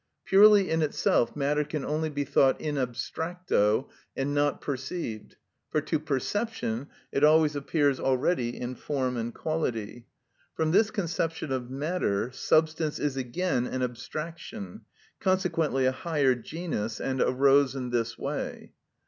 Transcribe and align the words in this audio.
Purely 0.25 0.67
in 0.71 0.81
itself, 0.81 1.35
matter 1.35 1.63
can 1.63 1.85
only 1.85 2.09
be 2.09 2.23
thought 2.23 2.59
in 2.59 2.73
abstracto, 2.73 3.87
and 4.17 4.33
not 4.33 4.59
perceived; 4.59 5.35
for 5.69 5.79
to 5.79 5.99
perception 5.99 6.87
it 7.11 7.23
always 7.23 7.55
appears 7.55 7.99
already 7.99 8.59
in 8.59 8.73
form 8.73 9.15
and 9.15 9.35
quality. 9.35 10.07
From 10.55 10.71
this 10.71 10.89
conception 10.89 11.51
of 11.51 11.69
matter, 11.69 12.31
substance 12.31 12.97
is 12.97 13.15
again 13.15 13.67
an 13.67 13.83
abstraction, 13.83 14.85
consequently 15.19 15.85
a 15.85 15.91
higher 15.91 16.33
genus, 16.33 16.99
and 16.99 17.21
arose 17.21 17.75
in 17.75 17.91
this 17.91 18.17
way. 18.17 18.71